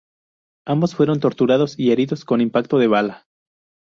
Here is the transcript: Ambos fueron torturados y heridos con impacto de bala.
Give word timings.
Ambos 0.65 0.95
fueron 0.95 1.19
torturados 1.19 1.77
y 1.77 1.91
heridos 1.91 2.25
con 2.25 2.41
impacto 2.41 2.79
de 2.79 2.87
bala. 2.87 3.27